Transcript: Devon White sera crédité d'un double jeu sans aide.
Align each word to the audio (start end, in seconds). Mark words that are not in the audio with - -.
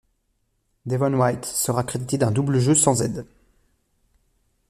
Devon 0.87 1.13
White 1.13 1.45
sera 1.45 1.83
crédité 1.83 2.17
d'un 2.17 2.31
double 2.31 2.57
jeu 2.57 2.73
sans 2.73 3.03
aide. 3.03 3.23